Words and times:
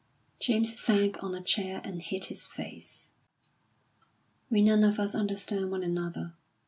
James 0.39 0.81
sank 0.81 1.23
on 1.23 1.35
a 1.35 1.43
chair 1.43 1.79
and 1.83 2.01
hid 2.01 2.25
his 2.25 2.47
face. 2.47 3.11
"We 4.49 4.63
none 4.63 4.83
of 4.83 4.99
us 4.99 5.13
understand 5.13 5.69
one 5.69 5.83
another. 5.83 6.33